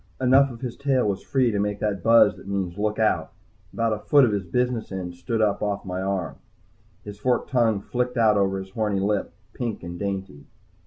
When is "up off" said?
5.43-5.85